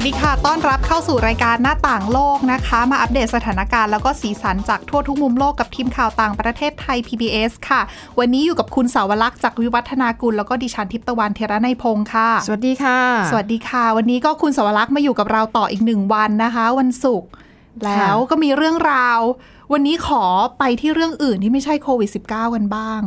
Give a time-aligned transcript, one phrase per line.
[0.00, 7.80] สวัสดีค่ะ ต้อนรับเข้าสู่รายการหน้าต่างโลกนะคะ มาอัปเดตสถานการณ์แล้วก็สีสันจากทั่วทุกมุมโลกกับทีมข่าวต่างประเทศไทย PBS ค่ะ
[8.18, 12.98] วันนี้อยู่กับคุณสาวรักษ์จากวิวัฒนากุล แล้วก็ดิฉันทิพย์ตะวันเทระในยพงค์ค่ะ สวัสดีค่ะ
[13.30, 17.30] สวัสดีค่ะ วันนี้ก็คุณสาวรักษ์มาอยู่กับเราต่ออีกหนึ่งวันนะคะ วันศุกร์
[17.84, 19.20] แล้วก็มีเรื่องราว
[19.72, 20.24] วันนี้ขอ
[20.58, 23.02] ไปที่เรื่องอื่นที่ไม่ใช่โควิด -19 กันบ้าง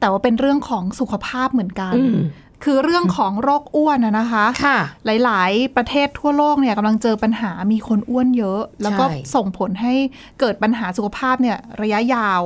[0.00, 2.18] แต่ว่าเป็นเรื่องของสุขภาพเหมือนกันอืม
[2.64, 4.78] คือเรื่องของโรคอ้วนอะนะคะค่ะ
[5.24, 9.94] หลาย ๆ ประเทศทั่วโลกเนี่ยกำลังเจอปัญหามีคนอ้วนเยอะ แล้วก็ใช่ส่งผลให้
[10.40, 12.42] เกิดปัญหาสุขภาพเนี่ยระยะยาว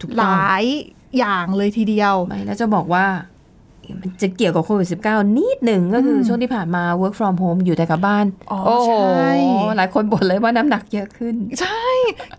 [0.00, 0.64] ถูกหต้องลาย
[1.18, 3.06] อย่างเลยทีเดียวไม่แล้วจะบอกว่า
[4.00, 9.32] มันจะเกี่ยวกับโควิด -19 นิดหนึ่งก็คืออมช่วงที่ผ่านมา work from home อยู่แต่กับบ้านอ๋อโอ้โหใช่
[9.76, 11.81] หลายคนบ่นเลยว่าน้ำหนักเยอะขึ้น ใช่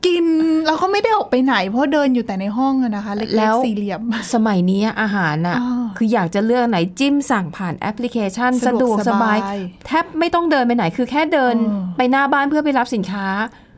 [0.06, 0.26] กิน
[0.66, 4.02] แล้วก็ไม่ได้ออกไปไหน เพราะเดินอยู่แต่ในห้องอะนะคะ เล็แล้กวๆสี่เหลี่ยม
[4.34, 9.38] สมัยนี้อาหารน่ะอ่าคืออยากจะเลือกไหนจิ้มสั่งผ่านแอปพลิเคชัน สะดวกสบาย
[9.86, 13.28] แทบไม่ต้องเดินไปไหนคือแค่เดินอ๋อไปหน้าบ้านเพื่อไปรับสินค้า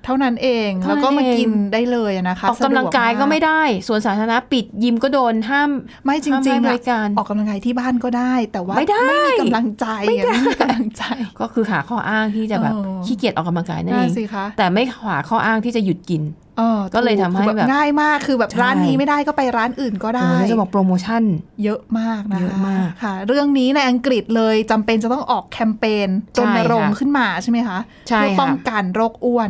[0.06, 5.70] เท่านั้นเองเท่านั้นแล้วก็มาเองกินได้เลยอะนะคะออกกำลังกายก็ไม่สะดวได้สวนสาธารณะปิดยิมก็โดนห้าม
[6.06, 11.03] ไม่จห้ามริงให้ๆบอะริการออกกำลังกายที่บ้านก็ได้ แต่ว่าไม่ได้มีกำลังใจอะไม่มีกำลังใจ
[11.39, 16.23] ก็คือหาข้ออ้างที่จะแบบเออขี้เกียจออกกำลังกายนั่นเอน่างสิคะแต่ไม่หาข้ออ้างที่จะหยุดกิน
[16.61, 21.23] ออก็เลยทำให้ถูกแบบง่ายมากคือแบบใช่ร้านนี้ไม่ได้ก็ไปร้านอื่นก็ได้โอ้ยจะบอกโปรโมชั่น
[21.64, 29.50] เยอะมากนะคะเยอะมากค่ะ เรื่องนี้ในอังกฤษเลยจำเป็นจะต้องออกแคมเปญใช่รณรงค์ค่ะขึ้นมาใช่ไหมคะใช่เพื่อป้องค่ะกันโรคอ้วน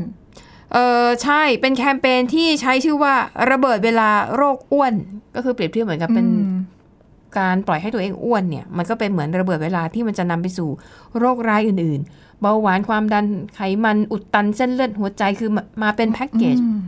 [0.73, 3.13] เออใช่เป็นแคมเปญที่ใช้ชื่อว่า
[3.51, 4.93] ระเบิดเวลาโรคอ้วน
[5.35, 6.57] ก็คือเปรียบเทียบเหมือนกับเป็นอืม
[7.37, 10.69] การปล่อยให้ตัวเองอ้วนเนี่ยมันก็เป็นเหมือนระเบิดเวลาที่มันจะนำไปสู่
[11.19, 16.79] โรคร้ายอื่นๆ เบาหวานความดันไขมันอุดตันเส้นเลือดหัวใจคือมามาเป็นแพ็กเกจอืม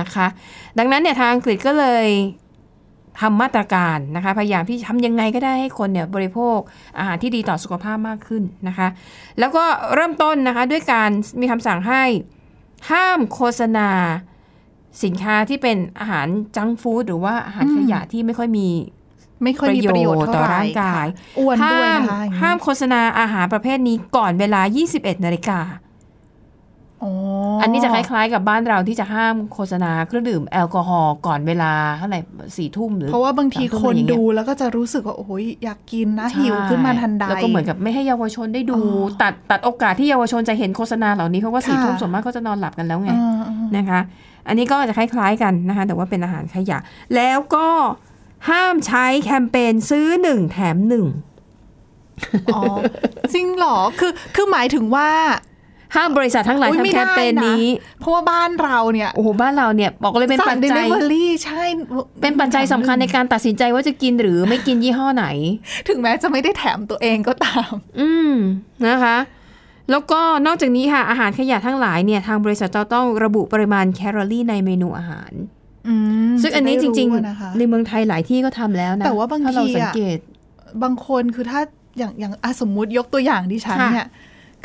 [0.00, 0.26] นะคะ
[0.78, 2.06] ดังนั้นเนี่ยทางอังกฤษก็เลย
[3.20, 6.58] ทำมาตรการนะคะ พยายามที่ทำยังไงก็ได้ให้คนเนี่ยบริโภค
[6.98, 8.88] อาหารที่ดีต่อสุขภาพมากขึ้นนะคะ
[9.38, 9.64] แล้วก็
[9.94, 11.10] เริ่มต้นนะคะด้วยการ
[11.40, 12.02] มีคำสั่งให้
[12.90, 13.88] ห้ามโฆษณา
[15.04, 16.26] สินค้าที่เป็นอาหาร
[16.56, 18.68] จังก์ฟู้ดหรือว่าอาหารขยะที่ไม่ค่อยมี
[19.44, 24.60] ไม่ค่อยมีประโยชน์เท่าต่อไหร่ร่างกายค่ะอ้วนด้วยห้ามนะคะอย่งนี้ห้ามโฆษณาอาหารประเภทนี้ก่อนเวลา
[24.92, 25.58] 21 นาฬิกา
[27.02, 27.12] อ๋อ
[27.62, 32.20] อันนี้จะคล้ายๆกับบ้านเราที่จะห้ามโฆษณาเครื่องดื่มแอลกอฮอล์ก่อนเวลาเท่าไหร่
[32.56, 44.00] สี่ทุ่มหรือ เพราะว่าบางทีสมทุ่มคนอะไรอย่างเงี้ยดูแล้วก็จะรู้สึกว่าโอ้ยอยากกินนะใช่หิวขึ้นมาทันใดแล้วก็เหมือนกับไม่ให้เยาวชนได้ดูอ๋อตัดตัดโอกาสที่เยาวชนจะเห็นโฆษณาเหล่านี้เพราะว่าสี่ค่ะทุ่มส่วนมากก็จะนอนหลับกันแล้วไงอ่าอ่านะคะ
[44.48, 46.78] อันนี้ก็จะคล้ายๆกันนะคะ แต่ว่าเป็นอาหารขยะ
[47.14, 47.68] แล้วก็
[48.48, 51.06] ห้ามใช้แคมเปญซื้อหนึ่งแถมหนึ่ง
[52.54, 52.62] อ๋อ
[53.34, 55.08] จริงเหรอคือคือหมายถึงว่า
[55.96, 57.66] ห้ามบริษัททั้งหลายอุ๊ยไม่ทำแคมเปญได้นะนี้
[58.00, 61.62] เพราะว่าบ้านเราเนี่ยโอ้โหบ้านเราเนี่ยบอกเลยเป็นสั่ปังจเดจัลิยเวอรี่ใช่
[62.20, 65.26] เป็นปัจจัยสำคัญในการตัดสินใจว่าจะกินหรือไม่กินยี่ห้อไหน
[65.88, 68.34] ถึงแม้จะไม่ได้แถมตัวเองก็ตาม อืม
[68.88, 69.16] นะคะ
[69.90, 75.32] แล้วก็นอกจากนี้ค่ะ อาหารขยะทั้งหลายเนี่ยทางบริษัทจะต้องระบุปริมาณแคลอรี่ในเมนูอาหาร
[75.88, 75.94] อื
[76.30, 80.18] มซึ่งอันนี้จะได้ริงอะนะคะๆในเมืองไทยหลายที่ก็ทำแล้วนะแต่ว่าบางถ้เราทีอะสังเกต
[80.82, 81.60] บางคนคือถ้า
[81.98, 84.08] อย่างอย่างอะสมมุติยกตัวอย่างดิฉันค่ะเนี่ย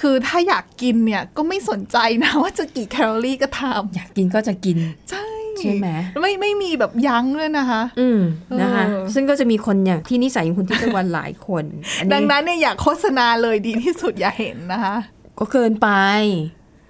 [0.01, 3.61] คือถ้าอยากกินเนี่ยก็ไม่สนใจนะว่าจะกี่แคลอรี่ก็ท
[3.95, 5.25] อยากกินก็จะกินำใช่
[5.59, 5.87] ใช่ไหม
[6.21, 8.19] ไม่ไม่มีแบบยั้งเลยนะคะ อืม
[8.61, 11.63] นะคะเออซึ่งก็จะมีคนอย่างที่นิสัยอย่างคุณทิพย์ตะวันหลายคน
[11.99, 14.97] อัดังนั้นเนี่ยอยากโฆษณาเลยดีที่สุดอย่าเห็นนะคะ
[15.39, 15.89] ก็เกินไป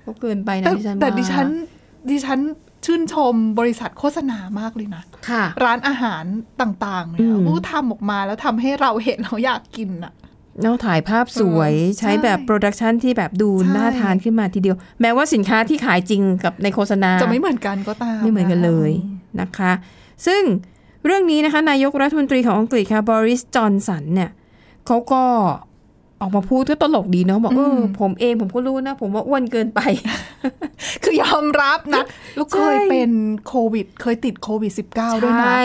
[0.07, 1.47] ก็เกินไปนะแต่ดิฉันแต่ว่าดิฉัน
[2.09, 2.39] ดิฉัน
[2.85, 6.23] ชื่นชมบริษัทโฆษณามากเลยนะค่ะ ร้านอาหาร
[6.61, 10.13] ต่างๆเนี่ยอืมโอ้ทำออกมาแล้วทำให้เราเห็นเราอยากกินอะ
[10.61, 19.71] เนาะถ่ายภาพสวยเออใช้ใช่แบบ production ที่แบบดูใช่น่าทานขึ้นมาทีเดียว แม้ว่าสินค้าที่ขายจริงกับในโฆษณา จะไม่เหมือนกันก็ตาม ไม่เหมือนกันเลยอืมนะคะ
[20.27, 20.41] ซึ่ง
[21.05, 24.31] เรื่องนี้นะคะนายกรัฐมนตรีของอังกฤษค่ะบริสจอนสันเนี่ย
[24.87, 25.23] เขาก็
[26.21, 29.79] ออกมาพูดก็ตลกดีเนาะบอกเออผมเองผมก็รู้นะ ผมว่าอ้วนเกินไป
[31.03, 32.03] คือยอมรับนะ
[32.39, 33.11] ลูกใช่เคยเป็น
[33.47, 35.63] โควิด เคยติดโควิด -19 ด้วยนะใช่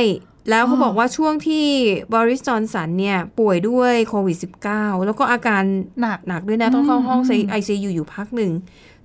[0.51, 1.67] แล้วเขาอ๋อบอกว่าช่วงที่
[2.15, 4.37] บริสจอนสันเนี่ย ป่วยด้วยโควิด
[4.71, 5.63] -19 แล้วก็อาการ
[6.01, 8.53] หนักหนักด้วยนะ ต้องเข้าห้องอืมไอซียูอยู่พักหนึ่ง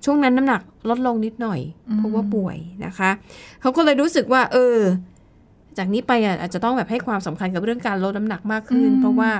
[0.04, 3.10] ช่วงนั้นน้ำหนักลดลงนิดหน่อยอืมเพราะว่าป่วยนะคะ
[3.60, 4.76] เขาก็เลยรู้สึกว่า เออ
[5.78, 9.30] จากนี้ไปอะอาจจะต้องแบบให้ความสำคัญกับเรื่องการลดน้ำหนักมากขึ้น เพราะว่า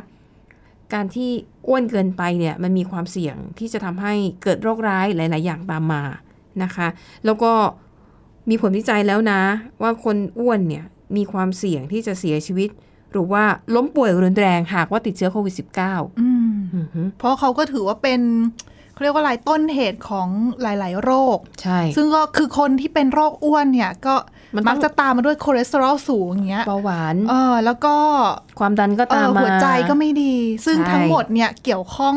[0.94, 1.30] การที่
[1.68, 6.02] อ้วนเกินไปเนี่ย มันมีความเสี่ยงที่จะทำให้เกิดโรคร้ายหลาย ๆ อย่างตามมา
[6.62, 6.88] นะคะ
[7.24, 7.52] แล้วก็
[8.50, 9.40] มีผลวิจัยแล้วนะ
[9.82, 10.84] ว่าคนอ้วนเนี่ย
[11.16, 12.70] มีความเสี่ยงที่จะเสียชีวิต
[13.12, 13.44] หรือว่า
[13.74, 18.20] ล้มป่วยรุนแรงหากว่าติดเชื้อโควิด -19 อืมอือฮึเพราะเขาก็ถือว่าเป็น
[18.92, 20.28] เขาเรียกว่าอะไรต้นเหตุของ
[20.62, 24.14] หลาย ๆ โรค ใช่ ซึ่งก็คือคนที่เป็นโรคอ้วนเนี่ย ก็
[24.54, 27.94] มันต้องมักจะตามมาด้วยคอเลสเตอรอลสูงอย่างเงี้ยเบาหวานเออแล้วก็
[28.60, 30.34] ความดันก็เอตามอมาหัวใจก็ไม่ดี
[30.66, 32.16] ซึ่งใช่ทั้งหมดเนี่ยเกี่ยวข้อง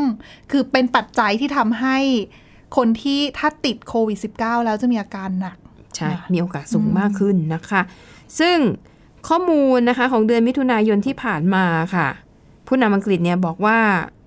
[0.51, 1.97] คือเป็นปัจจัยที่ทำให้
[2.77, 5.57] คนที่ถ้าติดโควิด -19 แล้วจะมีอาการหนัก
[5.95, 7.81] ใช่นะมีโอกาสสูงมากขึ้นนะคะ
[8.39, 8.57] ซึ่ง
[9.27, 12.07] ข้อมูลนะคะของเดือนมิถุนายนที่ผ่านมาค่ะ
[12.67, 13.79] ผู้นำอังกฤษเนี่ยบอกว่า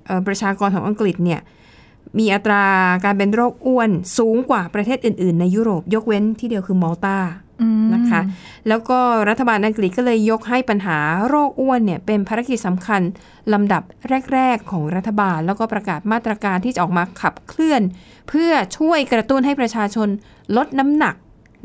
[0.07, 1.41] เอ่อประชากรของอังกฤษเนี่ย
[2.19, 2.65] มีอัตรา
[3.05, 7.19] การเป็นโรคอ้วนสูงกว่าประเทศอื่น ๆ ในยุโรป ยกเว้นที่เดียวคือมอลตา
[7.63, 8.21] อืมนะคะ
[8.69, 8.99] แล้วก็
[9.29, 10.99] รัฐบาลอังกฤษก็เลยยกให้ปัญหา
[11.29, 13.03] โรคอ้วนเนี่ยเป็นภารกิจสำคัญ
[13.53, 13.83] ลำดับ
[14.35, 17.83] แรก ๆ ของรัฐบาล แล้วก็ประกาศมาตรการที่จะออกมาขับเคลื่อน
[18.29, 20.09] เพื่อช่วยกระตุ้นให้ประชาชน
[20.57, 21.15] ลดน้ำหนัก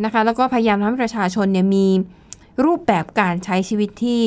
[0.06, 1.88] นะคะ แล้วก็พยายามทำให้ประชาชนเนี่ยมี
[2.64, 4.24] รูปแบบการใช้ชีวิตที่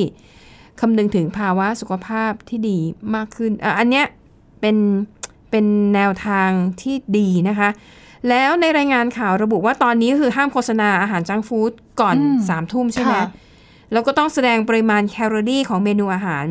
[0.80, 2.78] คำนึงถึงภาวะสุขภาพที่ดี
[3.14, 4.06] มากขึ้นอะอันเนี้ย
[4.60, 4.76] เป็น
[5.50, 6.50] เป็นแนวทาง
[6.82, 7.68] ที่ดีนะคะ
[8.28, 13.24] แล้วในรายงานข่าวระบุว่าตอนนี้คือห้ามโฆษณาอาหารจังก์ฟู้ดก่อนอืมสามทุ่มใช่ไหมค่ะ
[13.92, 16.46] แล้วก็ต้องแสดงปริมาณแคลอรี่ของเมนูอาหาร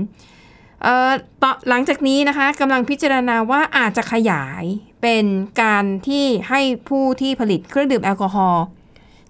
[0.83, 1.12] เอ่อ
[1.44, 4.63] ต่อหลังจากนี้นะคะกำลังพิจารณาว่าอาจจะขยาย
[5.01, 5.25] เป็น
[5.62, 8.63] การที่ให้ผู้ที่ผลิตเครื่องดื่มแอลกอฮอล์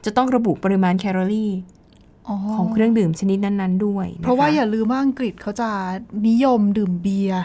[0.05, 1.80] จะต้องระบุปริมาณแคลอรี่อ๋อ
[2.55, 5.69] ของเครื่องดื่มชนิดนั้นๆ ด้วยนคเพราะว่าอย่าลืมว่าอังกฤษเขาจะ
[6.27, 7.43] นิยมดื่มเบียร์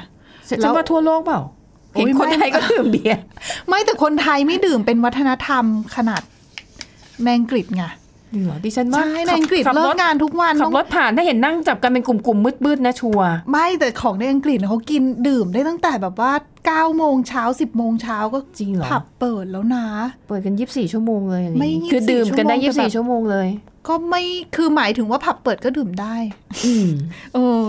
[0.48, 1.40] ฉันแล้วว่าทั่วโลกเปล่า
[1.92, 3.18] โอ้ยเห็นคนไม่ไทยก็ดื่มเบียร์
[3.68, 5.64] ไม่แต่คนไทยไม่ดื่มเป็นวัฒนธรรม
[5.96, 6.22] ขนาด
[7.24, 7.84] ในอังกฤษไง
[8.34, 16.32] จริงเหรอดิฉันว่าใช่ในอังกฤษขับเลิรกถงานทุกวันขัต้บองรถผ่านถ้าเห็นนั่งจับกันเป็นกลุ่มๆมืดๆนะชัวร์ไม่แต่ของในอังกฤษเขากินดื่มได้ตั้งแต่แบบว่า
[16.66, 19.84] 9โมงเช้า10โมงเช้าก็จริงเหรอผับเปิดแล้วนะ
[20.28, 23.48] เปิดกัน24ชั่วโมงเลยอะไรอย่างไม่งี้คือ24ดื่มกันได้ชั่วโมงแต่แบบ24ชั่วโมงเลย
[23.88, 24.22] ก็ไม่
[24.56, 26.14] คือหมายถึงว่าผับเปิดก็ดื่มได้
[26.64, 26.88] อืม
[27.34, 27.64] เออ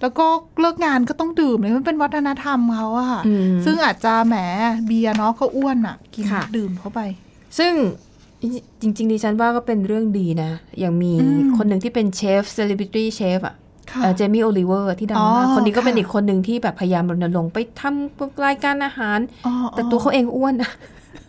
[0.00, 0.26] แล้วก็
[0.60, 4.36] เลิกงานก็ต้องดื่มเลยมันเป็นวัฒนธรรมเขาอะค่ะอืมซึ่งอาจจะแหม
[4.86, 7.00] เบียร์เนาะเขาอ้วนอะกินค่ะดื่มเข้าไป
[7.58, 7.72] ซึ่ง
[8.80, 10.50] จริง ๆ ดิฉันว่าก็เป็นเรื่องดีนะ
[10.80, 13.54] อย่างมีอืมคนหนึ่งที่เป็นเชฟ celebrity chef อะ
[13.92, 20.70] ค่ะเจมี่โอลิเวอร์ที่ดังมากอ๋อคนนี้ก็เป็นค่ะอีกคนหนึ่งที่แบบพยายามรณรงค์ไปทำรายการอาหารอ๋อแต่ตัวเขาเองอ้วนนะ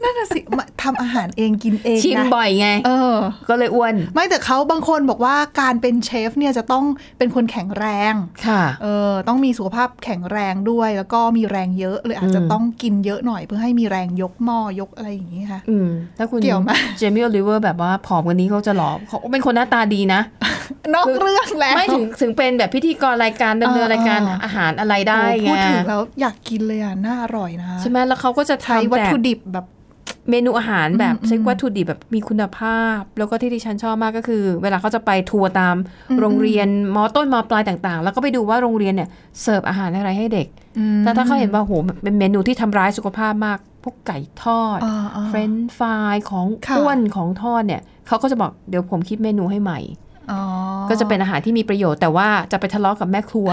[0.03, 3.15] นั่นน่ะสิมาทำอาหารเองกินเองชิมนะบ่อยไง เออ
[3.49, 6.85] ก็เลยอ้วน ไม่แต่เขาบางคนบอกว่าการเป็นเชฟเนี่ยจะต้อง
[7.17, 8.13] เป็นคนแข็งแรง
[8.47, 20.21] ค่ะ เออ ต้องมีสุขภาพแข็งแรงด้วย แล้วก็มีแรงเยอะเลยอาจจะอืมต้องกินเยอะหน่อยเพื่อให้มีแรงยกหม้อยกอะไรอย่างนี้ค่ะ อืมถ้าคุณเกี่ยวไหมเจมี่โอลิเวอร์แบบว่าผอมกว่านี้เขาจะหล่อเขาเป็นคนหน้าตาดีนะ
[20.95, 29.65] นอกเรื่องแล้วไม่ถึงถึงเป็นแบบพิธีกรรายการดำเนินเออรายการเออออาหารอะไรได้โอ้ไงพูดถึงแล้วอยากกินเลยอะน่าอร่อยนะใช่ไหมแล้วเขาก็จะใช้ทำวัตแต่ถุดิบแบบ
[30.29, 35.75] เมนูอาหารแบบอืมใช้วัตถุดิบแบบมีคุณภาพ แล้วก็ที่ดิฉันชอบมากก็คือ เวลาเขาจะไปทัวร์ตาม
[36.09, 39.09] อืมโรงเรียนมอต้นมอปลายต่างๆ แล้วก็ไปดูว่าโรงเรียนเนี่ย
[39.41, 40.47] เสิร์ฟอาหารอะไรให้เด็ก
[40.77, 50.04] อืมแต่ถ้าเขาเห็นว่าโหแบบเป็นเมนูที่ทำร้ายสุขภาพมาก พวกไก่ทอดอ่าอ่าเฟรนช์ฟรายของค่ะอ้วนของทอดเนี่ยเขาก็จะบอกเดี๋ยวผมคิดเมนูให้ใหม่อ๋อ
[50.89, 53.49] ก็จะเป็นอาหารที่มีประโยชน์แต่ว่าจะไปทะเลาะกับแม่ครัว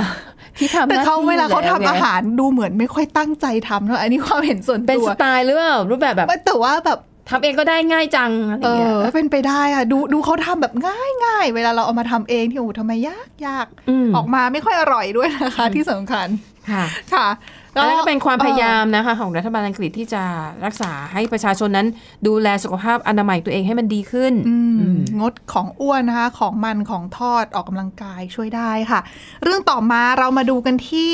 [0.59, 6.99] ที่ทำหแต่น้าเขาที่เวลาเขาแทำอาหารดูเหมือนไม่ค่อยตั้งใจทำเนอะอันนี้ความเห็นส่วนเป็นตัวสไตล์หรือเปล่ารูปแบบแบบไม่แต่ว่าแบบ
[7.31, 13.67] ทำเองก็ได้ง่ายจังอะไรอเอย่างเงี้ยอเป็นไปได้อะดูดูเขาทำแบบง่ายง่ายๆเวลาเราเอามาทำเองที่โอ้โหทำไมยากยาก
[14.05, 16.27] มออกมาไม่ค่อยอร่อยด้วยนะคะที่สำคัญ
[16.71, 16.85] ค่ะ
[17.15, 17.29] ค่ะ
[17.75, 20.23] อันนั้นก็เป็นความพยายามนะคะของรัฐบาลอังกฤษที่จะ
[20.65, 21.87] รักษาให้ประชาชนนั้น
[22.27, 29.01] ดูแลสุขภาพอนามัยตัวเองให้มันดีขึ้นอืมอืมงดของอ้วนนะคะ ของมันของทอดออกกำลังกายช่วยได้ค่ะ
[29.43, 31.13] เรื่องต่อมาเรามาดูกันที่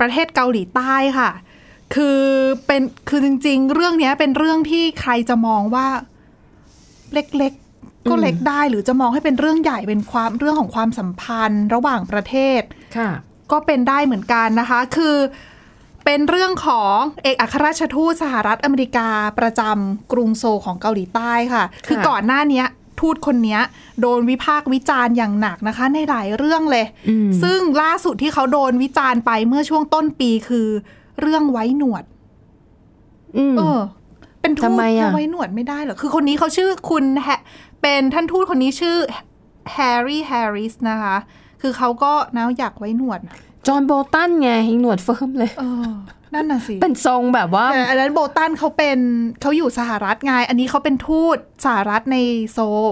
[0.00, 1.30] ประเทศเกาหลีใต้ค่ะ
[1.94, 2.20] คือ
[2.66, 5.86] เป็นคือจริง ๆ เรื่องเนี้ยเป็นเรื่องที่ใครจะมองว่า
[7.14, 12.62] เล็กๆ ก็เล็กได้หรือจะมองให้เป็นเรื่องใหญ่เป็นความเรื่องของความสัมพันธ์ ระหว่างประเทศ
[12.96, 13.10] ค่ะ
[13.52, 15.16] ก็เป็นได้เหมือนกันนะคะ คือ
[16.04, 19.08] เป็นเรื่องของเอกอัครราชทูตสหรัฐอเมริกา
[19.38, 22.66] ประจำกรุงโซลของเกาหลีใต้ค่ะ คือก่อนหน้าเนี้ย
[23.00, 23.60] ทูตคนเนี้ย
[24.00, 30.68] โดนวิพากษ์วิจารณ์อย่างหนักนะคะ ในหลายเรื่องเลยอืมซึ่งล่าสุดที่เขาโดนวิจารณ์ไปเมื่อช่วงต้นปีคือ
[31.20, 32.04] เรื่องไว้หนวด
[33.36, 33.80] อืมเออ
[34.40, 37.28] เป็นทูตทำไมอะจะไว้หนวดไม่ได้เหรอ คือคนนี้เขาชื่อคุณแฮ
[37.82, 38.96] เป็นท่านทูตคนนี้ชื่อ
[39.72, 41.16] แฮร์รี่แฮร์ริสนะคะ
[41.62, 43.36] คือเขาก็นะอยากไว้หนวดนะ
[43.68, 45.90] จอห์นโบลตันไงยังหนวดเฟิ้มเลยเออ
[46.34, 48.98] นั่นน่ะสิ เป็นทรงแบบว่าแต่อันนั้นโบลตันเขาเป็น
[49.40, 52.16] เขาอยู่สหรัฐไง อันนี้เขาเป็นทูตสหรัฐใน
[52.52, 52.88] โซล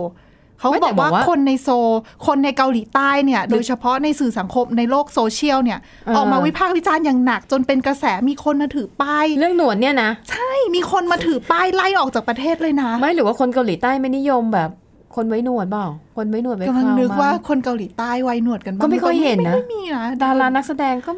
[0.61, 1.91] เขาไม่แต่บอกว่าบอกว่าคนในโซล
[2.26, 14.71] คนในเกาหลีใต้เนี่ย โดยเฉพาะในสื่อสังคมในโลกโซเชียลเนี่ยเออออกมาวิพากษ์วิจารณ์อย่างหนัก จนเป็นกระแสมีคนมาถือป้าย เรื่องหนวดเนี่ยนะ ใช่ มีคนมาถือป้ายไล่ออกจากประเทศเลยนะ ไม่หรือว่าคนเกาหลีใต้ไม่นิยมแบบ
[15.16, 21.12] คนไว้หนวดเปล่า คนไว้หนวดไว้กำลังคราวนึกมั้ว่าคนเกาหลีใต้ไว้หนวดกันบ้างก็ไม่ค่อยเห็นนะไม่ไม่มีนะดารานักแสดงก็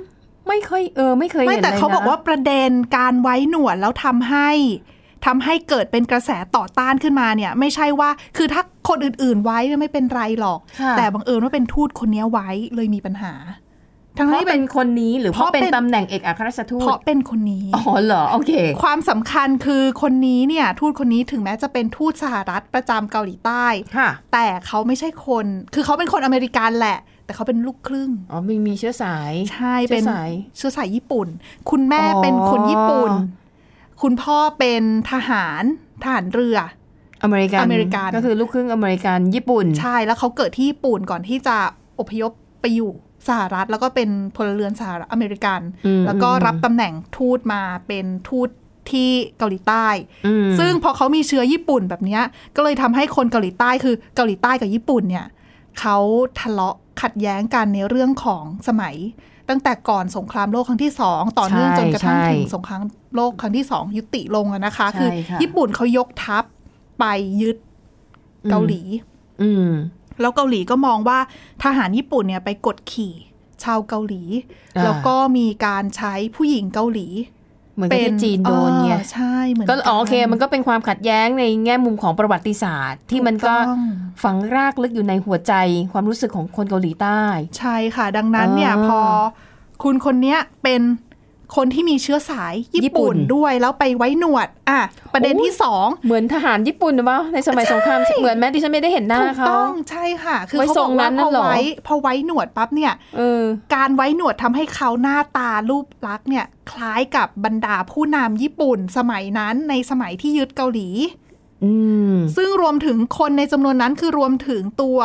[0.49, 4.51] ไม่เคยเออ ไม่เคยไม่เห็นแต่ลยเขาบอกนะว่าประเด็นการไว้หนวดแล้วทำให้
[5.27, 13.33] ทำให้เกิดเป็นกระแสต่อต้านขึ้นมาเนี่ย ไม่ใช่ว่าคือถ้าคนอื่นๆไว้เนี่ยไม่เป็นไรหรอกค่ะแต่บังเอิญว่าเป็นทูตคนนี้ไว้เลยมีปัญหา
[14.19, 18.53] ทั้งเพที่ราะเป็เป็นนคนนี้หรือเพราะเพราะเป็นเป็นตำแหน่งเอกอัครราชทูเพตราะเป็นคนนี้อ๋อเหรอโอเค
[18.83, 23.67] ความสำคัญคือคนนี้เนี่ยทูตคนนี้ถึงแม้จะเป็นทูตสหรัฐประจำเกาหลีใต้
[23.97, 31.29] ค่ะแต่เขาไม่ใช่คน คือเขาเป็นคนอเมริกันแหละ แต่เขาเป็นลูกครึ่งอ๋อมีมีเชื้อสายใช่เชื้อเป็นสายเชื้อสายญี่ปุ่น
[31.71, 33.13] คุณแม่อ๋อเป็นคนญี่ปุ่น
[34.03, 35.63] คุณพ่อเป็นทหาร
[36.03, 36.59] ทหารเรือ
[37.23, 41.57] อเมริกันอเมริกันก็คือลูกครึ่งอเมริกันญี่ปุ่น ใช่แล้วเขาเกิดที่ญี่ปุ่นก่อนที่จะ
[42.01, 42.93] อพยพไปอยู่
[43.29, 48.49] สหรัฐ แล้วก็เป็นพลเรือนสหรัฐอเมริกันอืมแล้วก็อืมรับตำแหน่งทูตมาเป็นทูต
[48.91, 49.87] ที่เกาหลีใต้
[50.27, 52.23] อืมซึ่งพอเขามีเชื้อญี่ปุ่นแบบเนี้ย
[52.57, 55.27] ก็เลยทำให้คนเกาหลีใต้คือเกาหลีใต้กับญี่ปุ่นเนี่ย
[55.81, 55.97] เขา
[56.41, 58.97] ทะเลาะขัดแย้งกันในเรื่องของสมัย
[59.49, 62.81] ตั้งแต่ก่อนสงครามโลกครั้งที่สองต่อเนื่องจนกระทั่งถึงสงคราม
[63.17, 66.45] โลกครั้งที่สองยุติลงอะนะคะใช่คือค่ะญี่ปุ่นเขายกทัพ
[67.01, 67.05] ไป
[67.41, 67.57] ยึด
[68.51, 68.83] เกาหลี
[69.43, 69.71] อืม
[70.21, 71.19] แล้วเกาหลีก็มองว่า
[71.63, 73.15] ทหารญี่ปุ่นเนี่ยไปกดขี่
[73.63, 74.23] ชาวเกาหลี
[74.77, 77.09] อ่าแล้วก็มีการใช้ผู้หญิงเกาหลี
[77.75, 83.83] เหมือนกับที่จีนโดนไงเออใช่เหมือนก็อ๋อโอเคกัมันก็เป็นความขัดแย้งในแง่มุมของประวัติศาสตร์ ที่มันก็ถูต้อง
[84.23, 85.55] ฝังรากลึกอยู่ในหัวใจ
[85.93, 87.23] ความรู้สึกของคนเกาหลีใต้
[87.59, 89.01] ใช่ค่ะ ดังนั้นเนี่ยอ่าพอ
[89.83, 90.81] คุณคนเนี้ยเป็น
[91.57, 94.81] คนที่มีเชื้อสายญี่ญี่ปุ่ปุ่นนด้วยแล้วไปไว้หนวด อะ
[95.15, 103.43] ประเด็นโอ้ที่สองเหมือนทหารญี่ปุ่นหรือเปล่าในสมัยสงครามเหมือนแม้ดิฉันไม่ได้เห็นหน้าถูกเขาต้องใช่ค่ะ คือไว้เขาทบรองกนั้ว่านพนั่อนเหรอไว้พอไว้หนวดปั๊บเนี่ยเออ
[103.75, 110.89] การไว้หนวดทำให้เขาหน้าตารูปลักษณ์เนี่ยคล้ายกับบรรดาผู้นำญี่ปุ่น สมัยนั้นในสมัยที่ยึดเกาหลี
[111.65, 111.73] อื
[112.13, 114.99] มซึ่งรวมถึงคนในจำนวนนั้นคือรวมถึงตัว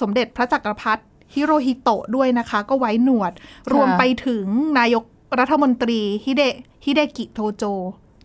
[0.00, 1.02] สมเด็จพระจักรพรรดิ
[1.34, 3.32] ฮิโรฮิโตะด้วยนะคะ ก็ไว้หนวด
[3.72, 4.46] รวมไปถึง
[4.78, 5.04] นายก
[5.38, 6.42] รัฐมนตรีฮิเด
[6.84, 7.64] ฮิเดกิโทโจ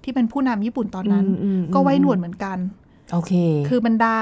[0.04, 2.58] ที่เป็นผู้นำญี่ปุ่นตอนนั้นอืมอืมก็ไว้หนวดเหมือนกัน
[3.12, 3.34] โอเค
[3.68, 4.18] คือบรรดา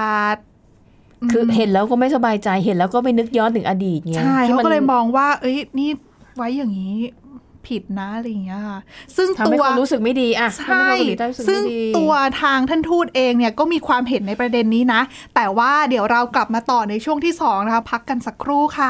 [1.31, 5.89] คือเห็นแล้วก็ไม่สบายใจเห็นแล้วก็ไปนึกย้อนถึงอดีตไงใช่ที่เขามันก็เลยมองว่า เอ้ยนี่
[6.35, 6.95] ไว้อย่างนี้
[7.67, 8.79] ผิดนะอะไรอย่างเงี้ยค่ะ
[9.15, 15.01] ซึ่งทำตัให้วคนรู้สึกไม่ดีอะทำให้ใช่คนเกาหลีใต้รู้สึกซึ่งไม่ดีตัวทางท่านทูตเองเนี่ยก็มีความเห็นในประเด็นนี้นะ
[15.35, 18.89] แต่ว่าเดี๋ยวเรากลับมาต่อในช่วงที่สองนะคะพักกันสักครู่ค่ะ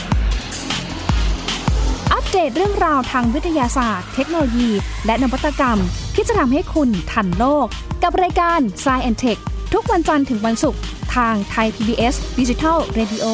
[2.31, 4.69] เดตเรื่องราวทางวิทยาศาสตร์ เทคโนโลยี
[5.05, 5.77] และนวัตกรรม
[6.15, 7.67] ที่จะทำให้คุณทันโลก
[8.03, 9.41] กับรายการ s c i e n t e c h
[9.73, 10.81] ทุกวันจันทร์ถึงวันศุกร์
[11.15, 13.25] ทางไทย PBS Digital Radio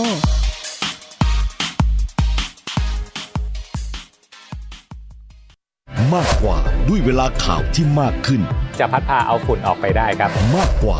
[6.14, 8.42] มากกว่าด้วยเวลาข่าวที่มากขึ้น
[8.80, 11.00] จะพัดพาเอาฝุ่นออกไปได้ครับ มากกว่า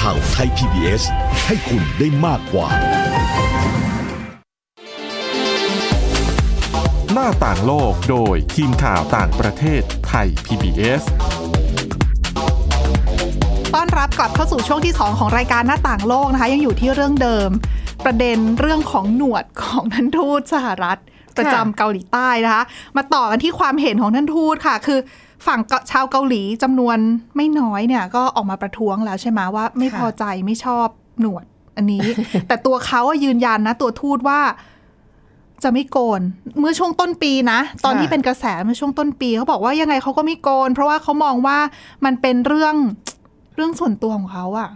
[0.00, 1.02] ข่าวไทย PBS
[1.46, 2.68] ให้คุณได้มากกว่า
[7.12, 11.02] หน้าต่างโลกโดยทีมข่าวต่างประเทศไทย PBS
[13.74, 17.50] ต้อนรับกลับเข้าสู่ช่วงที่ 2 ของรายการหน้าต่างโลกนะคะ ยังอยู่ที่เรื่องเดิม
[18.04, 21.00] ประเด็นเรื่องของหนวดของท่านทูตสหรัฐ
[21.36, 22.62] ประจำเกาหลีใต้นะคะ
[22.96, 24.98] มาต่อกันที่ความเห็นของท่านทูตค่ะ คือ
[25.46, 26.98] ฝั่งชาวเกาหลีจำนวน
[27.36, 30.86] ไม่น้อยเนี่ย ก็ออกมาประท้วงแล้วใช่ไหมว่า ไม่พอใจไม่ชอบ
[31.20, 31.44] หนวด
[31.76, 32.06] อันนี้
[32.48, 34.40] แต่ตัวเขาอะยืนยันนะ ตัวทูตว่า
[35.62, 36.20] จะไม่โกน
[36.60, 41.58] เมื่อช่วงต้นปีนะ ตอนที่เป็นกระแสเมื่อช่วงต้นปี เขาบอกว่ายังไงเขาก็ไม่โกน เพราะว่าเขามองว่า
[42.04, 42.74] มันเป็นเรื่อง
[43.54, 44.68] เรื่องส่วนตัวของเขาอะ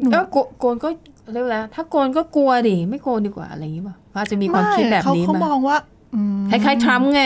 [0.00, 0.88] หนูเออโกโกนก็
[1.32, 5.76] เรียกว่าอะไรถ้าโกนก็กลัวดิไม่โกนดีกว่าอะไรอย่างนี้ป่ะอาจจะมีความคิดแบบเขานี้เขาไหมองว่า
[6.14, 7.24] อืมคล้ายๆทรัมป์ไง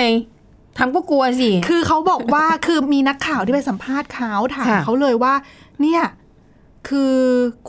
[0.77, 5.35] ทรัมป์ก็กลัวสิ คือเขาบอกว่าคือมีนักข่าวที่ไปสัมภาษณ์เขาถามค่ะเขาเลยว่า
[5.83, 6.03] เนี่ย
[6.89, 7.17] คือ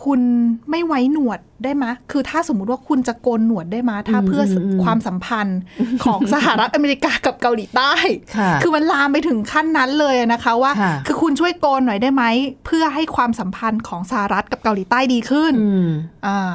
[0.03, 0.21] คุณ
[0.69, 5.59] ไม่ไว้หนวดได้ไหมคือถ้าสมมุติว่าคุณจะโกนหนวดได้ไหมถ้าเพื่ออความสัมพันธ์
[6.03, 7.93] ของสหรัฐอเมริกากับเกาหลีใต้
[8.37, 12.23] ค่ะคือมันลามไปถึงขั้นนั้นเลยนะคะว่าค่ะคือคุณช่วยโกนหน่อยได้ไหม
[12.65, 15.89] เพื่อให้ความสัมพันธ์ของสหรัฐกับเกาหลีใต้ดีขึ้นอืม
[16.25, 16.51] อ่า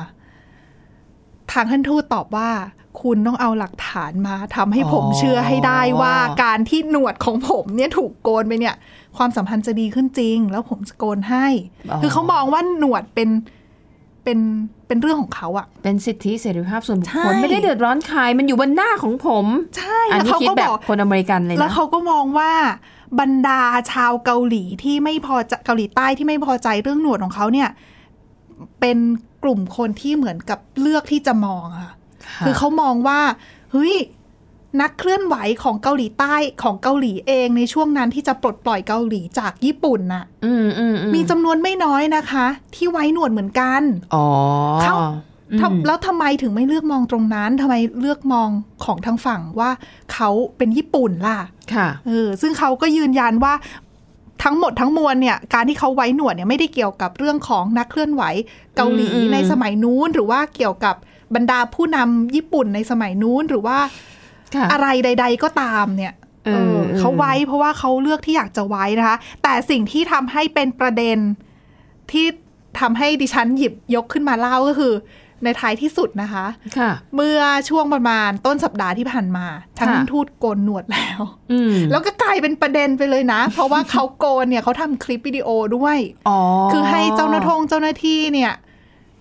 [1.53, 2.51] ทางท่านทูตตอบว่า
[3.01, 8.77] คุณต้องเอาหลักฐานมาทำให้ผมอ๋อเชื่อให้ได้ว่าการที่หนวดของผมเนี่ยถูกโกนไปเนี่ย
[9.17, 11.47] ความสัมพันธ์จะดีขึ้นจริง แล้วผมจะโกนให้
[12.03, 13.29] คือเขามองว่าหนวดเป็น
[14.25, 14.39] เป็น
[14.87, 19.47] เป็นเรื่องของเขาอะเป็นสิทธิเสรีภาพส่วนบุคใช่คลไม่ได้เดือดร้อนใครมันอยู่บนหน้าของผม
[19.77, 22.53] ใช่อันแล้วนี้เขาคิดก็แบบบอกคนอเมริกันเลยแล้วนะเขาก็มองว่า
[23.21, 27.69] บรรดาชาวเกาหลีที่ไม่พอใจเกาหลีใต้ที่ไม่พอใจเรื่องหนวดของเขาเนี่ย
[28.81, 28.99] เป็น
[29.45, 31.95] กลุ่มคนที่เหมือนกับเลือกที่จะมองอะค่ะ
[32.27, 33.21] ค่ะคือเขามองว่า
[33.73, 33.95] เฮ้ย
[34.83, 43.83] นักเคลื่อนไหวของเกาหลีใต้ของเกาหลีเองในช่วงนั้นที่จะปลดปล่อยเกาหลีจากญี่ปุ่นน่ะอืมอืมอืมีจำนวนไม่น้อยนะคะ ที่ไว้หนวดเหมือนกัน
[44.15, 44.27] อ๋อ
[44.83, 44.95] เขา
[45.51, 48.49] อืมทำแล้วทำไมถึงไม่เลือกมองตรงนั้นทำไมเลือกมอง
[48.85, 49.71] ของทางฝั่งว่า
[50.13, 51.39] เขาเป็นญี่ปุ่นล่ะ
[51.75, 53.55] ค่ะเออซึ่งเขาก็ยืนยันว่า
[54.45, 58.23] ทั้งหมดทั้งมวลเนี่ยการที่เขาไว้หนวดเนี่ยไม่ได้เกี่ยวกับเรื่องของนักเคลื่อนไหว
[58.77, 60.97] เกาหลีอืมอืมในสมัยนู้นหรือว่าเกี่ยวกับ
[61.35, 63.79] บรรดาผู้นำญี่ปุ่นในสมัยนู้นหรือว่า
[64.55, 66.15] ค่ะอะไรใด ๆ ก็ตามเนี่ย
[66.47, 71.19] เออเออเออเขาไว้เพราะว่าเขาเลือกที่อยากจะไว้นะคะ แต่สิ่งที่ทำให้เป็นประเด็น
[72.13, 72.27] ที่
[72.81, 74.95] ทำให้ดิฉันหยิบยกขึ้นมาเล่าก็คือ
[75.45, 76.47] ในท้ายที่สุดนะคะ
[76.79, 79.47] ค่ะเมื่อช่วงประมาณต้นสัปดาห์ที่ผ่านมา
[79.79, 81.21] ทางค่ะท่านทูตโกนหนวดแล้ว
[81.53, 86.41] อืมแล้วก็กลายเป็นประเด็นไปเลยนะ เพราะว่าเขาโกนเนี่ยเขาทำคลิปวิดีโอด้วยอ๋อ
[86.73, 88.53] คือให้เจ้าหน้าทงเจ้าหน้าที่เนี่ย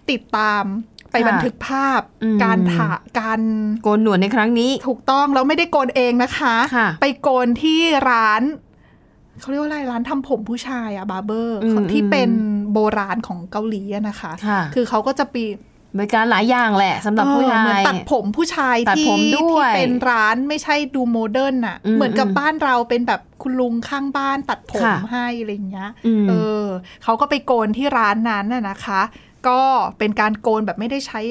[0.10, 0.64] ติดตาม
[1.12, 3.42] ไปค่ะบันทึกภาพอืมการถ่าการ
[3.84, 8.44] โกนหนวดในครั้งนี้ ถูกต้องแล้วไม่ได้โกนเองนะคะค่ะไปโกนที่ร้าน
[9.40, 12.30] เขาเรียกว่าอะไรร้านทำผมผู้ชายอะ barber อืมที่อืมเป็น
[12.74, 15.44] โบราณของเกาหลีอะนะคะค่ะคือเขาก็จะมี
[15.98, 26.66] บริการหลายอย่างแหละสำหรับผู้ชาเออเหมือนยตัดผมผู้ชายตัดที่ผมด้วยที่เป็นร้านไม่ใช่ดู modern อะอืมเหมือนกับอืมบ้านเราเป็นแบบคุณลุงข้างบ้านตัดผมค่ะให้อะไรอย่างเงี้ยอืมเออ
[27.04, 29.02] เขาก็ไปโกนที่ร้านนั้นน่ะนะคะ
[29.48, 29.60] ก็
[29.98, 31.22] เป็นการโกนแบบไม่ได้ใช้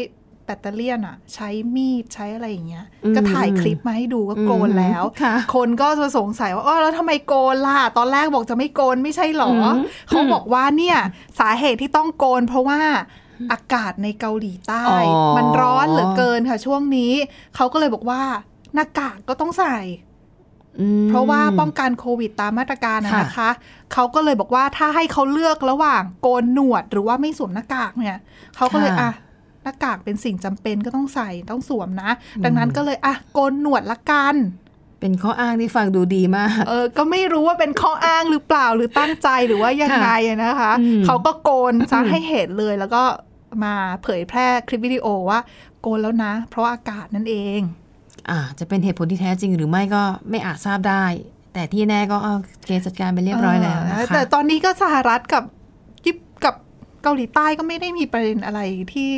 [0.47, 9.77] แบตเตอรี่อะใช้มีดใช้อะไรอย่างเงี้ยอืมก็ถ่ายคลิปมาให้ดูก็โกนแล้วค่ะคนก็จะสงสัยว่าอ๋อแล้วทำไมโกนล่ะ ตอนแรกบอกจะไม่โกนไม่ใช่หรออม
[10.09, 10.99] เขาบอกว่าเนี่ย
[11.41, 12.81] สาเหตุที่ต้องโกนเพราะว่า
[13.53, 17.13] อากาศในเกาหลีใต้อ๋อมันร้อนเหลือเกินค่ะช่วงนี้
[17.57, 18.23] เขาก็เลยบอกว่า
[18.75, 20.10] หน้ากากก็ต้องใส่อืม
[21.09, 23.51] เพราะว่าป้องกันโควิดตามมาตรการนะค่ะนะคะ
[23.93, 28.19] เขาก็เลยบอกว่าถ้าให้เขาเลือกระหว่างโกนหนวดหรือว่าไม่สวมหน้ากากเนี่ย
[28.57, 29.11] เขาก็เลยค่ะอะ
[29.63, 32.11] หน้ากากเป็นสิ่งจำเป็นก็ต้องใส่ต้องสวมนะ
[32.45, 34.37] ดังนั้นก็เลยอะโกนหนวดละกัน
[35.01, 43.03] เป็นข้ออ้างที่ฟังดูดีมาก เออ ก็ไม่รู้ว่าเป็นข้ออ้างหรือเปล่าหรือตั้งใจหรือว่ายังไงอะนะคะอืมเขาก็โกนซะให้เห็นเลยแล้วก็
[43.65, 45.39] มาเผยแพร่คลิปวิดีโอว่า
[45.81, 47.61] โกนแล้วนะ เพราะว่าอากาศนั่นเอง
[48.31, 51.05] อ่าจะเป็นเหตุผลที่แท้จริงหรือไม่ก็ไม่อาจทราบได้
[51.55, 55.45] แต่ที่แน่ก็เอาเคสจัดการไปเรียบร้อยแล้วนะเออคะแต่ตอนนี้ก็สหรัฐกับ
[56.07, 56.55] ญี่ปุ่นกับ
[57.03, 58.61] เกาหลีใต้ก็ไม่ได้มีประเด็นอะไร
[58.93, 59.11] ที่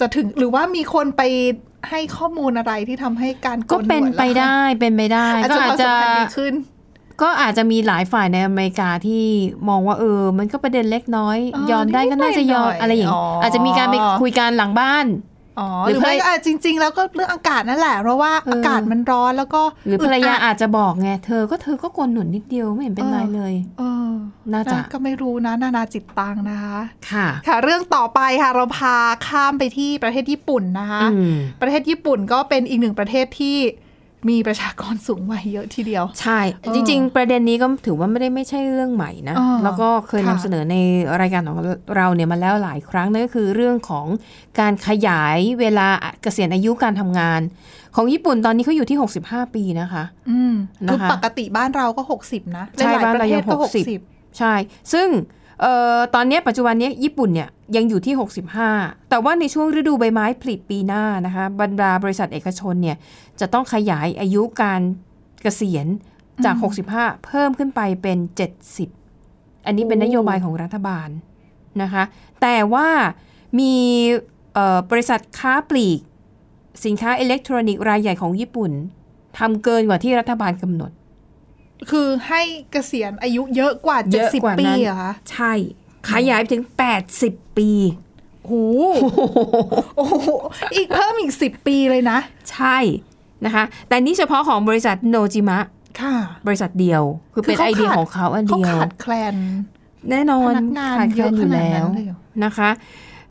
[0.00, 1.22] จะถึงหรือว่ามีคนไป
[1.90, 6.54] ให้ข้อมูลอะไรที่ทำให้การโก็เป็นหวดไปได้เป็นไปได้อาจก็จะอาจจะความสัมพันธ์ดีขึ้น
[7.22, 9.24] ก็อาจจะมีหลายฝ่ายในอเมริกาที่
[9.68, 24.12] มองว่าเออ มันก็ประเด็นเล็กน้อยเออยอมได้ก็น่าจะยอมนิดๆหน่อยๆอะไรอย่างอ๋อออาจจะมีการไปคุยกันหลังบ้านอ๋อ หหรืรืออภรรไม่ยาก็อะจริง ๆ แล้วก็เรื่องอากาศนั่นแหละ เพราะว่าเออออากาศมันร้อนแล้วก็ หรือภรรยาดดอาจจะบอกไง เธอก็เธอก็โกนหนุนนิดเดียวไม่เห็นเป็นไรเลยเออ
[24.52, 26.78] น่าจะก็ไม่รู้นะ นานาจิตตังนะคะ
[27.10, 33.58] ค่ะ ค่ะ เรื่องต่อไปค่ะเราพาข้ามไปที่ประเทศญี่ปุ่นนะคะอืมประเทศญี่ปุ่นก็เป็นอีกหนึ่งประเทศที่
[34.28, 40.76] มีประชากรสูงวัยเยอะทีเดียว ใช่เออจริง ๆ ประเด็นนี้ก็ถือว่าไม่ได้ไม่ใช่เรื่องใหม่นะเออแล้วก็เคยนำค่ะเสนอใน
[41.20, 41.56] รายการของ
[41.96, 44.06] เราเนี่ยมาแล้วหลายครั้งนั่นก็คือเรื่องของ
[44.60, 45.88] การขยายเวลา
[46.22, 47.40] เกษียณอายุการทำงาน
[47.96, 50.54] ของญี่ปุ่นตอนนี้เขาอยู่ที่ 65 ปีนะคะ อืม
[50.90, 54.54] คือนะคะปกติบ้านเราก็ 60 นะใช่หลายๆบ้านประเราเทยัศงก็หกสิบ60ใช่
[54.92, 55.08] ซึ่ง
[55.60, 58.14] เอ่อตอนเนี้ยปัจจุบันเนี้ยญี่ปุ่นเนี่ยยังอยู่ที่
[58.62, 62.96] 65 แต่ว่าในช่วงฤดูใบไม้ผลิปีหน้านะคะบรรดาบริษัทเอกชนเนี่ย
[63.40, 64.80] จะต้องขยายอายุการ
[65.42, 65.86] เกษียณ
[66.44, 66.54] จาก
[66.90, 68.18] 65 เพิ่มขึ้นไปเป็น
[68.92, 71.08] 70 อันนี้เป็นนโยบายของรัฐบาล
[71.82, 72.02] นะคะ
[72.42, 72.88] แต่ว่า
[73.58, 73.74] มี
[74.54, 76.00] เอ่อบริษัทค้าปลีก
[76.84, 78.70] สินค้าอิเล็กทรอนิกส์รายใหญ่ของญี่ปุ่น
[79.38, 80.90] ทำเกินกว่าที่รัฐบาลกำหนด
[81.90, 85.52] คือให้เกษียณอายุเยอะกว่าเยอะกว่า70ปีนั้นเหรอคะใช่
[86.10, 86.64] ขยายไปถึง
[87.10, 87.70] 80ปี
[88.46, 88.52] โห
[89.96, 90.14] โอ้โห
[90.74, 92.18] อีกเพิ่มอีก10ปีเลยนะ
[92.52, 92.78] ใช่
[93.44, 95.58] นะคะ แต่นี่เฉพาะของบริษัทโนจิมะ
[96.00, 96.14] ค่ะ
[96.46, 97.02] บริษัทเดียว
[97.34, 99.36] คือเป็นคือเขาไอเดียขาดของเขาอันเขาเดียวขาดแคลน
[100.10, 102.70] แน่นอนพนักงานขาดแคลนอยู่เยอะขนาดแล้นั้วนเลยเหรอนะคะ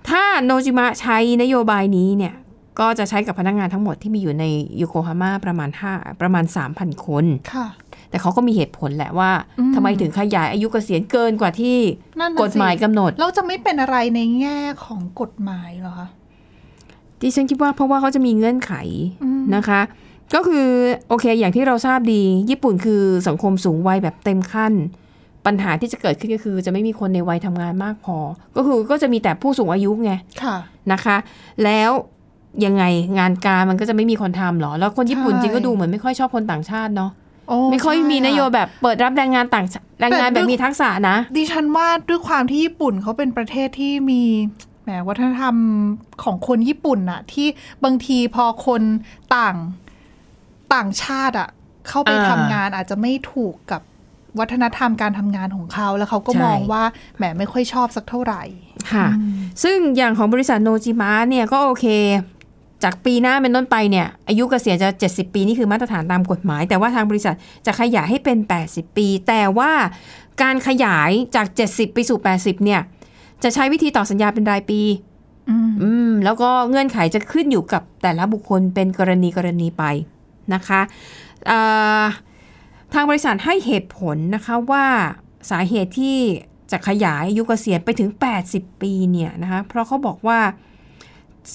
[0.10, 2.34] ถ้าโนจิมะใช้นโยบายนี้เนี่ย
[2.80, 4.46] ก็จะใช้กับพนักงานทั้งหมดที่มีอยู่ใน
[4.78, 7.68] โยโกฮาม่าประมาณ5ประมาณ 3,000 คน ค่ะ
[8.12, 11.78] แต่เขาก็มีเหตุผลแหละว่าอืมทำไมถึงขยายอายุเกษียณเกินกว่าที่
[12.20, 16.08] นั่นน่ะกฎหมายสิกำหนด เราจะไม่เป็นอะไรในแง่ของกฎหมายเหรอคะ
[17.22, 18.74] ดิฉันคิดว่าเพราะว่าเขาจะมีเงื่อนไข
[19.24, 19.82] อืมนะคะ
[20.36, 20.68] ก็คือ
[21.10, 24.74] โอเค อย่างที่เราทราบดี ญี่ปุ่นคือสังคมสูงวัยแบบเต็มขั้น
[25.46, 28.18] ปัญหาที่จะเกิดขึ้นก็คือ จะไม่มีคนในวัยทำงานมากพอ
[28.56, 30.12] ก็คือก็จะมีแต่ผู้สูงอายุไง
[30.44, 30.56] ค่ะ
[30.92, 31.18] นะคะ
[31.64, 31.92] แล้ว
[32.66, 32.84] ยังไง
[33.20, 37.21] งานการมันก็จะไม่มีคนทำหรอ แล้วคนญี่ปุ่นใช่จริงก็ดูเหมือนไม่ค่อยชอบคนต่างชาติเนาะโอ้
[37.72, 44.24] ไม่ค่อยมีนโยบายแบบเปิดรับแรงงานต่างชาแรงงานแบบมีทักษะนะ ดิฉันว่าด้วยความที่ญี่ปุ่นเขาเป็นประเทศที่มี
[44.84, 45.56] แหมวัฒนธรรม
[46.24, 47.48] ของคนญี่ปุ่นน่ะที่
[47.84, 48.82] บางทีพอคน
[49.36, 49.56] ต่าง
[50.74, 51.50] ต่างชาติอะ
[51.88, 53.82] เข้าไปอ่าทำงานอาจจะไม่ถูกกับ
[54.40, 56.84] วัฒนธรรมการทำงานของเขา แล้วเขาก็ใช่มองว่า
[57.18, 58.44] แหมไม่ค่อยชอบสักเท่าไหร่
[58.94, 59.08] ค่ะ
[59.64, 61.86] ซึ่งอย่างของบริษัทโนจิมะเนี่ยก็โอเค
[62.84, 69.72] จากปีหน้าเป็นต้นไปเนี่ยอายุเกษียณจะ 70 ปีนี่คือมาตรฐานตามกฎหมาย แต่ว่าทางบริษัทจะขยายให้เป็น 80 ปี แต่ว่า
[70.42, 72.82] การขยายจาก 70 ไปสู่ 80 เนี่ย
[73.44, 74.82] จะใช้วิธีต่อสัญญาเป็นรายปี
[75.50, 79.84] อืมอืมแล้วก็เงื่อนไขจะขึ้นอยู่กับแต่ละบุคคลเป็นกรณีกรณีไป
[80.54, 80.82] นะคะ
[81.50, 82.04] อ่า
[82.94, 84.86] ทางบริษัทให้เหตุผลนะคะว่า
[85.52, 86.18] สาเหตุที่
[86.72, 88.10] จะขยายอายุเกษียณไปถึง
[88.46, 90.40] 80 ปีเนี่ยนะคะเพราะเขาบอกว่า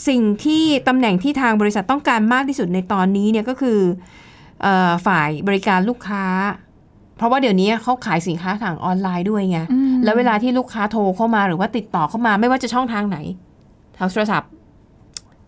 [0.09, 3.79] สิ่งที่ตำแหน่งที่ทางบริษัทต้องการมากที่สุดในตอนนี้เนี่ยก็คือ
[4.63, 6.25] เออฝ่ายบริการลูกค้า
[7.17, 13.19] เพราะว่าเดี๋ยวนี้เขาขายสินค้าทางออนไลน์ด้วยไงอืมแล้วเวลาที่ลูกค้าโทรเข้ามาหรือว่าติดต่อเข้ามาไม่ว่าจะช่องทางไหน
[13.99, 14.51] ทางโทรศัพท์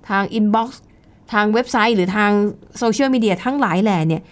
[0.08, 0.82] ทาง inbox
[1.32, 2.30] ทางเว็บไซต์ หรือทาง
[2.78, 4.22] social media ทั้งหลายแหล่เนี่ย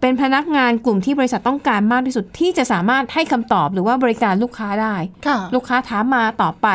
[0.00, 4.94] เป็นพนักงานกลุ่มที่บริษัทต้องการมากที่สุดที่จะสามารถให้คำตอบหรือว่าบริการลูกค้าได้
[5.26, 6.68] ค่ะลูกค้าถามมาตอบไป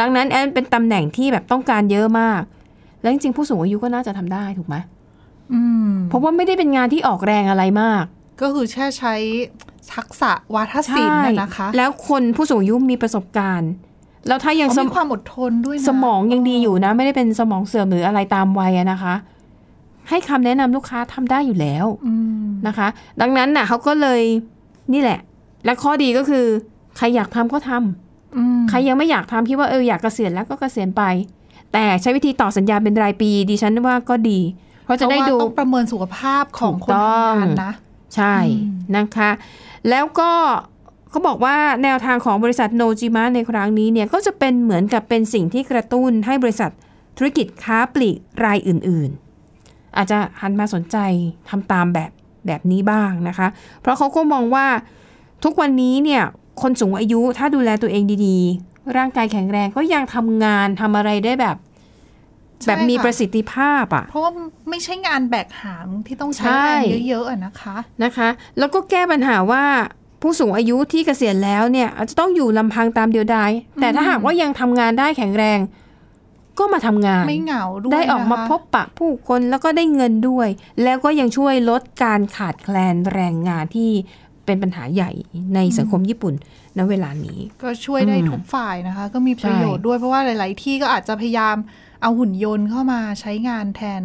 [0.00, 2.42] ดังนั้นแอนเป็นตำแหน่งที่แบบต้องการเยอะมาก
[3.02, 4.76] แล้วจริงๆผู้สูงอายุก็น่าจะทำได้ถูกไหม
[5.52, 8.04] อืมเพราะว่าไม่ได้เป็นงานที่ออกแรงอะไรมาก
[8.40, 9.14] ก็คือแค่ใช้
[9.94, 13.70] ทักษะวาทศิลป์น่ะนะคะ แล้วคนผู้สูงอายุมีประสบการณ์
[14.28, 19.14] แล้วถ้ายังเขาสมีมความอดทนด้วยนะสมองยังดีอยู่นะ ไม่ได้เป็นสมองเสื่อมหรืออะไรตามวัยอะนะคะ
[20.10, 22.88] ให้คำแนะนำลูกค้าทำได้อยู่แล้วอืมนะคะ
[23.20, 24.22] ดังนั้นน่ะเขาก็เลย
[24.92, 25.20] นี่แหละ
[25.64, 26.44] และข้อดีก็คือ
[26.96, 31.02] ใครอยากทำก็ทำอืมใครยังไม่อยากทำคิดว่าเอออยากเกษียณแล้วก็เกษียณไป
[31.72, 34.40] แต่ใช้วิธีต่อสัญญาเป็นรายปี ดิฉันว่าก็ดี
[34.84, 37.72] เพราะจะได้ดูเพราะว่าต้องประเมินสุขภาพของคนถูกต้องทำงานนะ
[38.14, 38.34] ใช่
[38.96, 39.30] นะคะ
[39.90, 40.30] แล้วก็
[41.10, 46.70] เขาบอกว่าแนวทางของบริษัทโนจิมะในครั้งนี้เนี่ยก็จะเป็นเหมือนกับเป็นสิ่งที่กระตุ้นให้บริษัท
[47.18, 49.29] ธุรกิจค้าปลีกรายอื่น ๆ
[49.96, 50.96] อาจจะหันมาสนใจ
[51.48, 52.10] ทำตามแบบ
[52.46, 53.48] แบบนี้บ้างนะคะ
[53.80, 54.66] เพราะเขาก็มองว่า
[55.44, 56.22] ทุกวันนี้เนี่ย
[56.62, 61.56] คนสูงอายุถ้าดูแลตัวเองดีๆ ร่างกายแข็งแรงก็ยังทำงานทำอะไรได้แบบ
[62.62, 64.30] ใช่แบบมีค่ะประสิทธิภาพอะ เพราะว่า
[64.70, 69.64] ไม่ใช่งานแบกหามที่ต้องใช้ใช่แรงเยอะๆอะนะคะนะคะ แล้วก็แก้ปัญหาว่า
[70.22, 73.50] ผู้สูงอายุที่เกษียณแล้วเนี่ยอาจจะต้องอยู่ลำพังตามเดียวดาย
[73.80, 75.58] แต่ถ้าหากว่ายังทำงานได้แข็งแรง
[76.60, 80.48] ก็มาทำงานไม่เหงาด้วยได้ออกมานะคะพบปะผู้คนแล้วก็ได้เงินด้วย
[80.82, 85.12] แล้วก็ยังช่วยลดการขาดแคลนแรงงานที่เเป็นปัญหาใหญ่
[85.54, 86.34] ในสังคมญี่ปุ่น
[86.78, 91.56] ณเวลานี้ ก็ช่วยได้อืมทุกฝ่ายนะคะ ก็มีประโยชน์ด้วยเพราะว่าหลาย ๆ ที่ก็อาจจะพยายาม
[92.02, 94.02] เอาหุ่นยนต์เข้ามาใช้งานแทน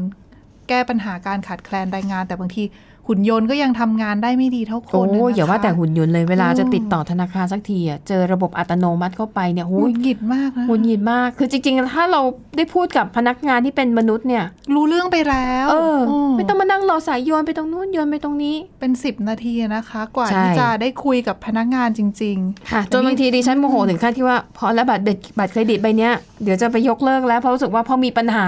[0.70, 2.63] แก้ปัญหาการขาดแคลนแรงงาน แต่บางที
[3.08, 12.22] หุ่นยนต์ก็ยังทำงานได้ไม่ดีเท่าคโอ้นนะคะอย่าว่าแต่หุ่นยนต์เลยเวลาโอ้จะติดต่อธนาคารสักทีอะเจอระบบอัตโนมัติเข้าไปเนี่ยหโอ้งุยดหงิดมากนะหงุดหงิดมาก คือจริง ๆ ถ้าเรา
[12.58, 15.98] ได้พูดกับพนักงานที่เป็นมนุษย์เนี่ย รู้เรื่องไปแล้ว เออ
[16.30, 22.38] มไม่ต้องมานั่งรอสายโยนไปตรงนู้นโยนไปตรงนี้ เป็นสิบนาทีนะคะ กว่าใช่ที่จะได้คุยกับพนักงานจริง
[22.72, 26.13] ค่ะจนบางทีดิฉันโมโหถึงขั้นที่ว่าพอแล้วบัตรเด็กบัตรเครดิตใบเนี้ย
[26.44, 28.48] เดี๋ยวจะไปยกเลิกแล้วเพราะรู้สึกว่าพอมีปัญหา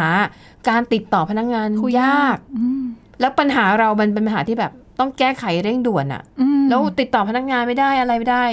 [0.69, 2.83] การติดต่อพนักงานคุยยากๆอืม
[3.19, 8.45] แล้วปัญหาเรามันเป็นปัญหาที่แบบต้องแก้ไขเร่งด่วนอะอืมแล้วติดต่อพนักงานไม่ได้อะไรไม่ได้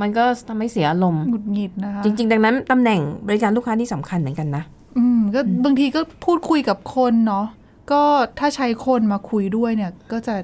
[0.00, 4.64] มันก็ทำให้เสียอารมณ์หงุดหงิดนะคะจริง ๆ ดังนั้นตำแหน่งบริการลูกค้าที่สำคัญเหมือนกันนะ
[4.98, 7.46] อืมก็บางทีก็พูดคุยกับคนเนาะ
[7.92, 8.02] ก็
[8.38, 10.36] ถ้าใช้คนมาคุยด้วยเนี่ย ก็จะ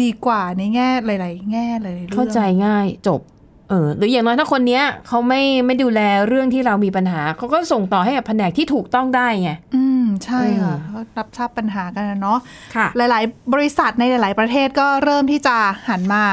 [0.00, 3.20] ดีกว่าในแง่หลาย ๆ แง่เลยรื่องเข้าใจง่ายจบ
[3.68, 12.38] เออหรืออย่างน้อยถ้าคนเนี้ยเขาไม่ไม่ดูแลเรื่องที่เรามีปัญหาเขาก็ส่งต่อให้กับแผนกที่ถูกต้องได้ไงอืมใช่ค่ะอืมก็รับทราบปัญหากันนะเนาะ
[12.74, 15.56] ค่ะหลาย ๆ บริษัทในหลาย ๆ ประเทศก็เริ่มที่จะ
[15.88, 16.24] หันมา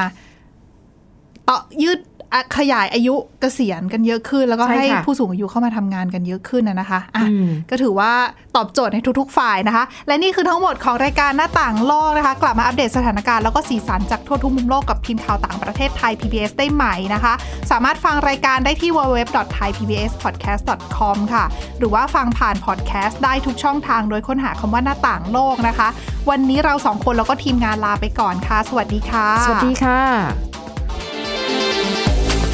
[1.48, 2.13] ต่อยืดอะ
[2.56, 8.12] ขยายอายุเกษียณกันเยอะขึ้น แล้วก็ใช่ให้ค่ะผู้สูงอายุเข้ามาทำงานกันเยอะขึ้นนะนะคะอะอืมก็ถือว่า
[8.56, 17.32] ตอบโจทย์ให้ทุกๆฝ่ายนะคะ และนี่คือทั้งหมดของรายการหน้าต่างโลกนะคะ กลับมาอัปเดตสถานการณ์แล้วก็สีสันจากทั่วทุกมุมโลกกับทีมข่าวต่างประเทศไทย PBS ได้ใหม่นะคะ
[17.70, 21.44] สามารถฟังรายการได้ที่ www.thaipbspodcast.com ค่ะ
[21.78, 25.88] หรือว่าฟังผ่านพอดแคสต์ได้ทุกช่องทางโดยค้นหาคำว่าหน้าต่างโลกนะคะ
[26.30, 30.00] วันนี้เราสองคนแล้วก็ทีมงานลาไปก่อนค่ะ สวัสดีค่ะ สวัสดีค่ะ